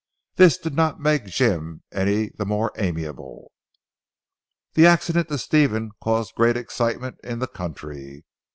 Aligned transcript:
This 0.33 0.57
did 0.57 0.73
not 0.73 0.99
make 0.99 1.25
Jim 1.27 1.83
any 1.91 2.29
the 2.29 2.43
more 2.43 2.71
amiable. 2.75 3.51
The 4.73 4.87
accident 4.87 5.27
to 5.27 5.37
Stephen 5.37 5.91
caused 6.01 6.33
great 6.33 6.57
excitement 6.57 7.19
in 7.23 7.37
the 7.37 7.45
country. 7.47 8.25